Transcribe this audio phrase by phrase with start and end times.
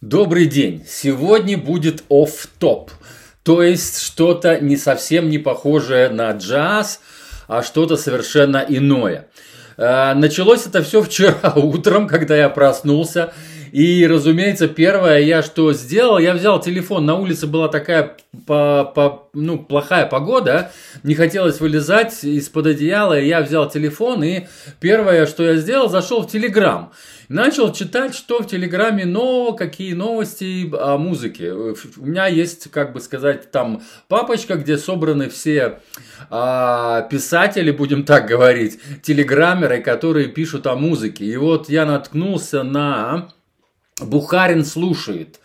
[0.00, 0.84] Добрый день!
[0.88, 2.92] Сегодня будет оф-топ,
[3.42, 7.00] то есть что-то не совсем не похожее на джаз,
[7.48, 9.26] а что-то совершенно иное.
[9.76, 13.32] Э, началось это все вчера утром, когда я проснулся.
[13.72, 19.28] И, разумеется, первое я что сделал, я взял телефон, на улице была такая по, по,
[19.34, 20.72] ну, плохая погода,
[21.02, 24.46] не хотелось вылезать из-под одеяла, и я взял телефон, и
[24.80, 26.92] первое, что я сделал, зашел в Телеграм.
[27.28, 31.52] Начал читать, что в Телеграме, но какие новости о музыке.
[31.52, 35.80] У меня есть, как бы сказать, там папочка, где собраны все
[36.30, 41.26] а, писатели, будем так говорить, телеграммеры, которые пишут о музыке.
[41.26, 43.28] И вот я наткнулся на
[44.00, 45.40] Бухарин слушает.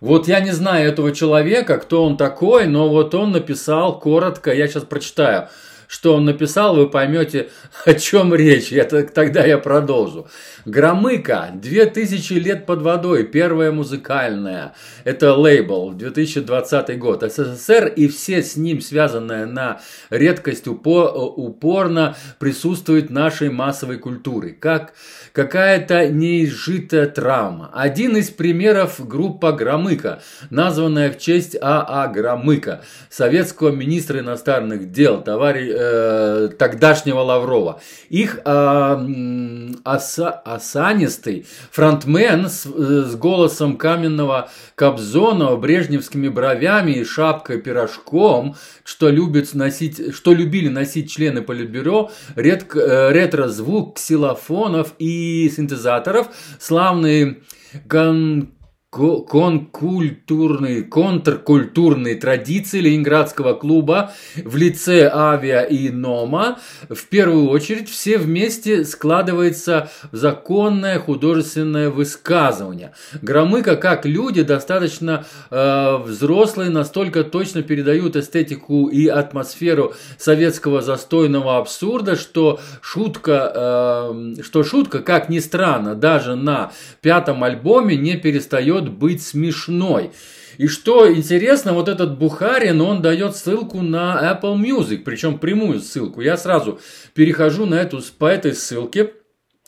[0.00, 4.66] Вот я не знаю этого человека, кто он такой, но вот он написал коротко, я
[4.66, 5.48] сейчас прочитаю
[5.90, 7.50] что он написал, вы поймете,
[7.84, 8.72] о чем речь.
[8.72, 10.28] Это, тогда я продолжу.
[10.64, 14.74] Громыка, 2000 лет под водой, первая музыкальная.
[15.02, 17.24] Это лейбл, 2020 год.
[17.24, 24.50] СССР и все с ним связанное на редкость упор, упорно присутствует нашей массовой культуре.
[24.50, 24.92] Как
[25.32, 27.68] какая-то неизжитая травма.
[27.72, 32.06] Один из примеров группа Громыка, названная в честь А.А.
[32.06, 37.80] Громыка, советского министра иностранных дел, товарища э, тогдашнего Лаврова.
[38.08, 48.56] Их э, оса, осанистый фронтмен с, э, с голосом каменного Кобзонова, брежневскими бровями и шапкой-пирожком,
[48.84, 57.42] что, любит носить, что любили носить члены Политбюро, редко, э, ретро-звук ксилофонов и синтезаторов, славный
[57.84, 58.50] гон
[58.90, 64.12] конкультурные, контркультурные традиции Ленинградского клуба
[64.44, 72.92] в лице Авиа и Нома, в первую очередь все вместе складывается в законное художественное высказывание.
[73.22, 82.16] Громыка, как люди, достаточно э, взрослые, настолько точно передают эстетику и атмосферу советского застойного абсурда,
[82.16, 86.72] что шутка, э, что шутка, как ни странно, даже на
[87.02, 90.10] пятом альбоме не перестает перестает быть смешной.
[90.58, 96.20] И что интересно, вот этот Бухарин, он дает ссылку на Apple Music, причем прямую ссылку.
[96.20, 96.80] Я сразу
[97.14, 99.12] перехожу на эту, по этой ссылке,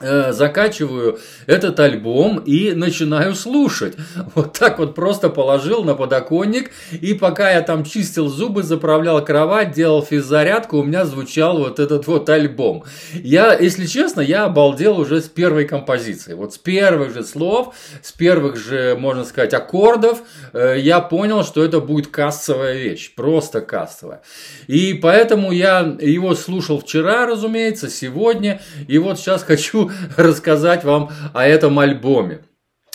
[0.00, 3.94] закачиваю этот альбом и начинаю слушать.
[4.34, 9.72] Вот так вот просто положил на подоконник, и пока я там чистил зубы, заправлял кровать,
[9.72, 12.84] делал физзарядку, у меня звучал вот этот вот альбом.
[13.12, 16.34] Я, если честно, я обалдел уже с первой композиции.
[16.34, 20.22] Вот с первых же слов, с первых же, можно сказать, аккордов,
[20.52, 24.22] э, я понял, что это будет кассовая вещь, просто кассовая.
[24.66, 29.83] И поэтому я его слушал вчера, разумеется, сегодня, и вот сейчас хочу
[30.16, 32.40] рассказать вам о этом альбоме.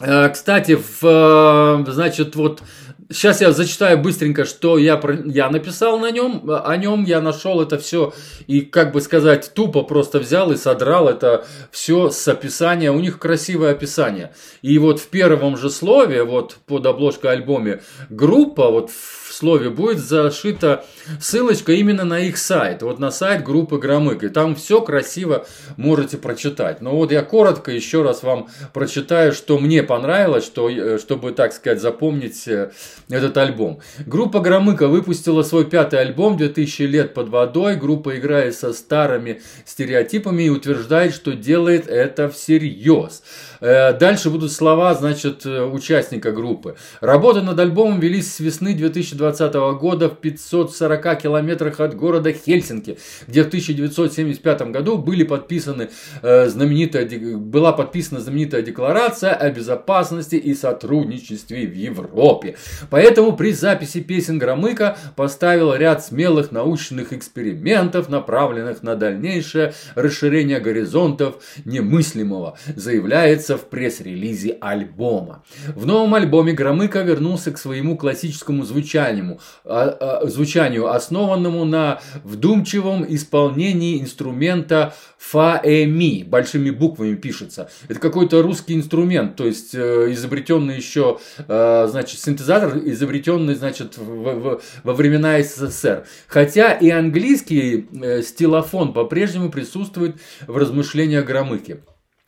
[0.00, 2.62] Э, кстати, в, э, значит, вот
[3.10, 7.78] Сейчас я зачитаю быстренько, что я, я написал на нем, о нем я нашел это
[7.78, 8.14] все
[8.46, 12.90] и, как бы сказать, тупо просто взял и содрал это все с описания.
[12.90, 14.32] У них красивое описание.
[14.62, 19.98] И вот в первом же слове, вот под обложкой альбоме, группа, вот в слове будет
[19.98, 20.84] зашита
[21.20, 26.16] ссылочка именно на их сайт, вот на сайт группы Громык, и там все красиво можете
[26.18, 26.80] прочитать.
[26.80, 31.52] Но вот я коротко еще раз вам прочитаю, что мне понравилось, что, э, чтобы, так
[31.52, 32.70] сказать, запомнить э,
[33.08, 33.80] этот альбом.
[34.06, 37.76] Группа Громыка выпустила свой пятый альбом «2000 лет под водой».
[37.76, 43.22] Группа играет со старыми стереотипами и утверждает, что делает это всерьез.
[43.60, 46.76] Э, дальше будут слова, значит, э, участника группы.
[47.00, 53.42] Работы над альбомом велись с весны 2020 года в 540 километрах от города Хельсинки, где
[53.42, 55.88] в 1975 году были подписаны
[56.22, 62.56] э, знаменитая, была подписана знаменитая декларация о безопасности и сотрудничестве в Европе.
[62.90, 71.36] Поэтому при записи песен Громыка поставил ряд смелых научных экспериментов, направленных на дальнейшее расширение горизонтов
[71.64, 75.42] немыслимого, заявляется в пресс-релизе альбома.
[75.74, 83.04] В новом альбоме Громыка вернулся к своему классическому звучанию, а, а, звучанию основанному на вдумчивом
[83.08, 87.70] исполнении инструмента фа-э-ми, большими буквами пишется.
[87.88, 91.18] Это какой-то русский инструмент, то есть э, изобретенный еще,
[91.48, 96.06] э, значит, синтезатор, изобретенный, значит, в, в, во времена СССР.
[96.26, 100.16] Хотя и английский э, стилофон по-прежнему присутствует
[100.46, 101.80] в размышлениях Громыки.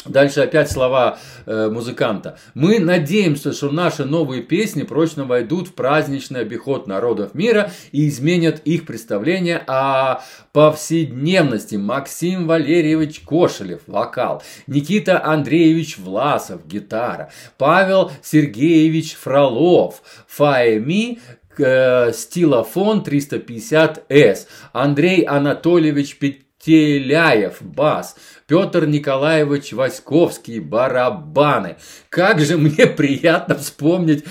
[0.08, 2.38] Дальше опять слова э, музыканта.
[2.54, 8.60] Мы надеемся, что наши новые песни прочно войдут в праздничный обиход народов мира и изменят
[8.64, 10.22] их представление о
[10.52, 11.76] повседневности.
[11.76, 14.42] Максим Валерьевич Кошелев, вокал.
[14.66, 17.30] Никита Андреевич Власов, гитара.
[17.58, 21.18] Павел Сергеевич Фролов, фаэми,
[21.58, 24.46] э, стилофон 350S.
[24.72, 26.18] Андрей Анатольевич
[26.66, 28.16] Петеляев, бас.
[28.48, 31.76] Петр Николаевич Васьковский, барабаны.
[32.16, 34.24] Как же мне приятно вспомнить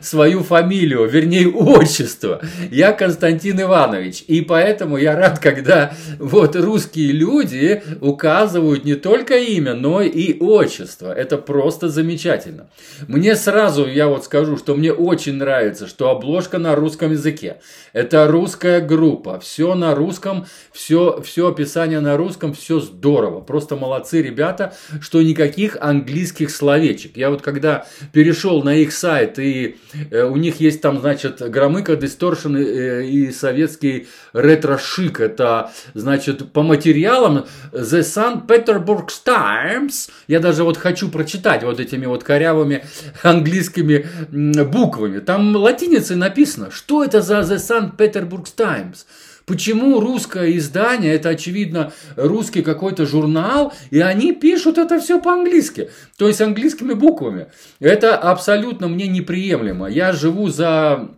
[0.00, 2.40] свою фамилию, вернее отчество.
[2.70, 4.24] Я Константин Иванович.
[4.28, 11.12] И поэтому я рад, когда вот русские люди указывают не только имя, но и отчество.
[11.12, 12.70] Это просто замечательно.
[13.06, 17.60] Мне сразу, я вот скажу, что мне очень нравится, что обложка на русском языке.
[17.92, 19.38] Это русская группа.
[19.38, 24.72] Все на русском, все, все описание на русском, все здорово просто молодцы ребята,
[25.02, 27.17] что никаких английских словечек.
[27.18, 29.76] Я вот когда перешел на их сайт, и
[30.10, 35.18] э, у них есть там, значит, громыка, дисторшн э, и советский ретро-шик.
[35.18, 38.46] Это, значит, по материалам The St.
[38.46, 40.10] Petersburg Times.
[40.28, 42.84] Я даже вот хочу прочитать вот этими вот корявыми
[43.24, 45.18] английскими буквами.
[45.18, 47.96] Там латиницей написано, что это за The St.
[47.96, 49.06] Petersburg Times.
[49.48, 56.28] Почему русское издание, это очевидно русский какой-то журнал, и они пишут это все по-английски, то
[56.28, 57.46] есть английскими буквами.
[57.80, 59.86] Это абсолютно мне неприемлемо.
[59.86, 61.08] Я живу за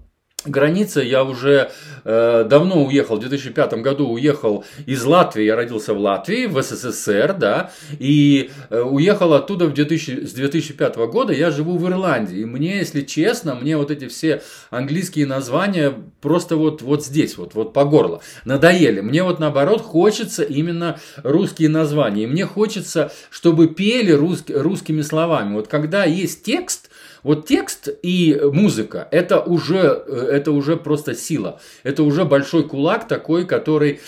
[0.44, 1.00] граница.
[1.00, 1.70] Я уже
[2.04, 5.44] э, давно уехал, в 2005 году уехал из Латвии.
[5.44, 10.96] Я родился в Латвии, в СССР, да, и э, уехал оттуда в 2000, с 2005
[10.96, 11.32] года.
[11.32, 12.38] Я живу в Ирландии.
[12.38, 17.54] И мне, если честно, мне вот эти все английские названия просто вот, вот здесь, вот,
[17.54, 19.00] вот по горло надоели.
[19.00, 22.24] Мне вот наоборот хочется именно русские названия.
[22.24, 25.54] И мне хочется, чтобы пели рус, русскими словами.
[25.54, 26.89] Вот когда есть текст,
[27.22, 31.60] вот текст и музыка– это уже, э, это уже просто сила.
[31.82, 34.00] Это уже большой кулак такой, который,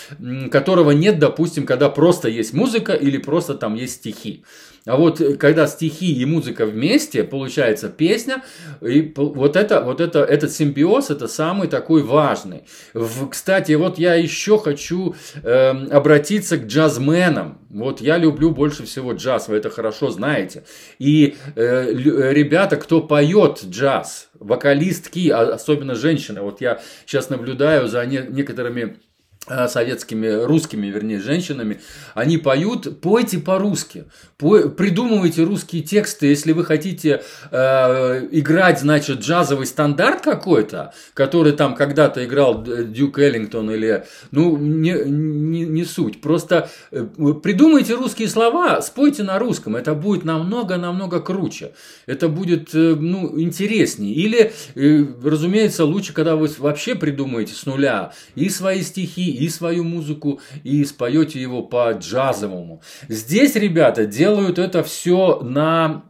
[0.51, 4.43] которого нет, допустим, когда просто есть музыка или просто там есть стихи.
[4.85, 8.43] А вот э, когда стихи и музыка вместе, получается песня,
[8.81, 12.63] и вот, это, вот это, этот симбиоз, это самый такой важный.
[12.93, 17.59] В, кстати, вот я еще хочу э, обратиться к джазменам.
[17.69, 20.63] Вот я люблю больше всего джаз, вы это хорошо знаете.
[20.99, 28.05] И э, ребята, кто поет джаз, вокалистки, а особенно женщины, вот я сейчас наблюдаю за
[28.05, 29.12] не, некоторыми Э,
[29.45, 31.81] советскими, русскими, вернее, женщинами,
[32.13, 34.05] они поют, пойте по-русски,
[34.37, 41.75] по, придумывайте русские тексты, если вы хотите э, играть, значит, джазовый стандарт какой-то, который там
[41.75, 47.05] когда-то играл Дюк Эллингтон или, ну, не, не, не суть, просто э,
[47.43, 51.73] придумайте русские слова, спойте на русском, это будет намного-намного круче,
[52.05, 58.13] это будет, э, ну, интереснее, или, э, разумеется, лучше, когда вы вообще придумаете с нуля
[58.35, 62.81] и свои стихи, и свою музыку, и споете его по-джазовому.
[63.07, 66.03] Здесь ребята делают это все на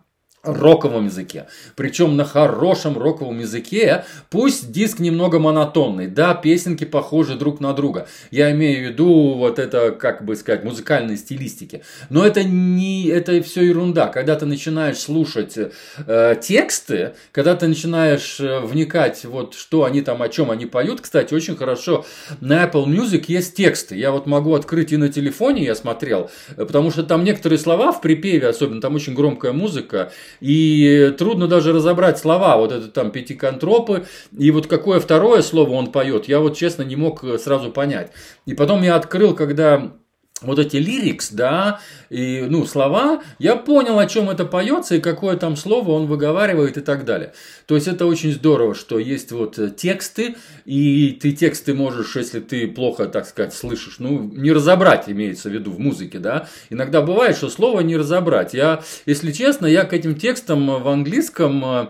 [0.43, 1.47] роковом языке.
[1.75, 8.07] Причем на хорошем роковом языке, пусть диск немного монотонный, да, песенки похожи друг на друга.
[8.29, 11.83] Я имею в виду вот это, как бы сказать, музыкальные стилистики.
[12.09, 14.07] Но это не, это все ерунда.
[14.07, 20.21] Когда ты начинаешь слушать э, тексты, когда ты начинаешь э, вникать, вот что они там,
[20.21, 22.05] о чем они поют, кстати, очень хорошо
[22.41, 23.95] на Apple Music есть тексты.
[23.95, 27.93] Я вот могу открыть и на телефоне, я смотрел, э, потому что там некоторые слова
[27.93, 33.11] в припеве, особенно там очень громкая музыка, и трудно даже разобрать слова, вот это там
[33.11, 34.05] пятиконтропы,
[34.37, 38.11] и вот какое второе слово он поет, я вот честно не мог э, сразу понять.
[38.45, 39.93] И потом я открыл, когда
[40.41, 45.37] вот эти лирикс, да, и, ну, слова, я понял, о чем это поется и какое
[45.37, 47.33] там слово он выговаривает и так далее.
[47.65, 50.35] То есть это очень здорово, что есть вот э, тексты,
[50.65, 55.53] и ты тексты можешь, если ты плохо, так сказать, слышишь, ну, не разобрать, имеется в
[55.53, 56.47] виду в музыке, да.
[56.69, 58.53] Иногда бывает, что слово не разобрать.
[58.53, 61.87] Я, если честно, я к этим текстам в английском э,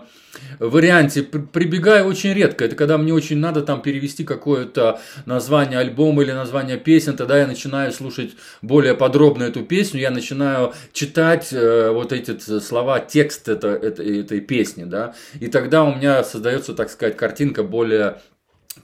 [0.58, 1.22] варианте.
[1.22, 2.64] Прибегаю очень редко.
[2.64, 7.46] Это когда мне очень надо там перевести какое-то название альбома или название песен, тогда я
[7.46, 13.68] начинаю слушать более подробно эту песню, я начинаю читать э, вот эти слова, текст это,
[13.68, 18.18] это, этой песни, да, и тогда у меня создается, так сказать, картинка более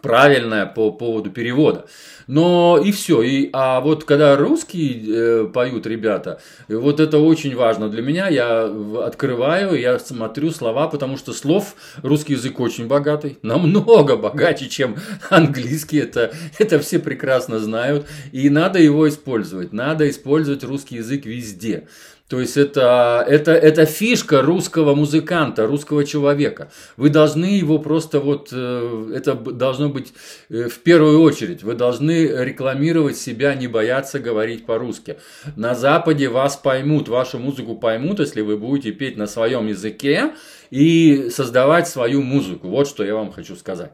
[0.01, 1.87] правильная по поводу перевода.
[2.27, 3.23] Но и все.
[3.23, 8.29] И, а вот когда русские э, поют ребята, вот это очень важно для меня.
[8.29, 8.73] Я
[9.05, 14.97] открываю, я смотрю слова, потому что слов русский язык очень богатый, намного богаче, чем
[15.29, 15.99] английский.
[15.99, 18.07] Это, это все прекрасно знают.
[18.31, 19.73] И надо его использовать.
[19.73, 21.89] Надо использовать русский язык везде.
[22.31, 26.71] То есть это, это, это фишка русского музыканта, русского человека.
[26.97, 30.13] Вы должны его просто вот, э, это должно быть
[30.49, 31.65] э, в первую очередь.
[31.65, 35.17] Вы должны рекламировать себя, не бояться говорить по-русски.
[35.57, 40.31] На Западе вас поймут, вашу музыку поймут, если вы будете петь на своем языке
[40.71, 42.69] и создавать свою музыку.
[42.69, 43.91] Вот что я вам хочу сказать.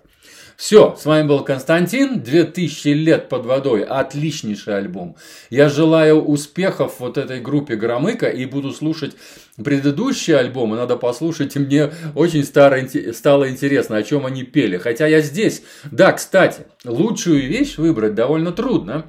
[0.57, 2.23] Все, с вами был Константин.
[2.23, 3.83] 2000 лет под водой.
[3.85, 5.17] Отличнейший альбом.
[5.51, 9.17] Я желаю успехов вот этой группе Громыка и буду слушать
[9.63, 10.77] предыдущие альбомы.
[10.77, 11.57] Надо послушать.
[11.57, 12.81] Мне очень старо,
[13.13, 14.79] стало интересно, о чем они пели.
[14.79, 15.63] Хотя я здесь.
[15.91, 19.07] Да, кстати, лучшую вещь выбрать довольно трудно.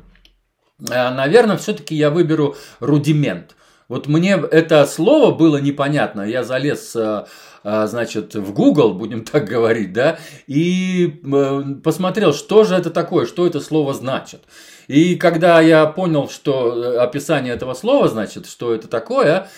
[0.90, 3.56] А, Наверное, все-таки я выберу рудимент.
[3.88, 6.22] Вот мне это слово было непонятно.
[6.22, 7.26] Я залез э,
[7.64, 13.26] э, значит, в Google, будем так говорить, да, и э, посмотрел, что же это такое,
[13.26, 14.42] что это слово значит.
[14.88, 19.50] И когда я понял, что описание этого слова значит, что это такое,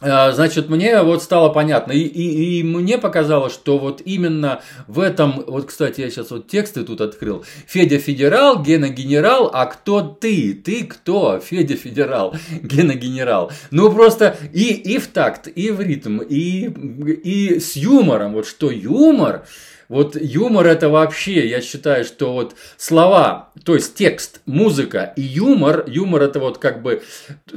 [0.00, 5.44] значит, мне вот стало понятно, и, и, и мне показалось, что вот именно в этом,
[5.46, 7.44] вот, кстати, я сейчас вот тексты тут открыл.
[7.66, 10.54] Федя Федерал, Гена Генерал, а кто ты?
[10.54, 11.38] Ты кто?
[11.38, 13.52] Федя Федерал, Гена Генерал.
[13.70, 18.32] Ну, просто и, и в такт, и в ритм, и, и с юмором.
[18.32, 19.44] Вот что юмор,
[19.90, 25.84] вот юмор это вообще, я считаю, что вот слова, то есть текст, музыка и юмор,
[25.88, 27.02] юмор это вот как бы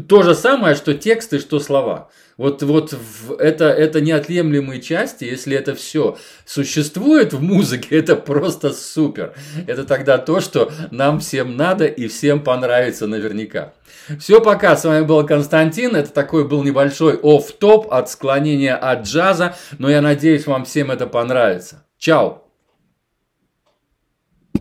[0.08, 2.10] то же самое, что тексты, что слова.
[2.36, 2.96] Вот, вот
[3.38, 9.36] это, это неотъемлемые части, если это все существует в музыке, это просто супер.
[9.68, 13.74] Это тогда то, что нам всем надо и всем понравится наверняка.
[14.20, 14.76] Все, пока.
[14.76, 15.96] С вами был Константин.
[15.96, 19.56] Это такой был небольшой оф топ от склонения от джаза.
[19.78, 21.84] Но я надеюсь, вам всем это понравится.
[22.04, 22.43] Tchau!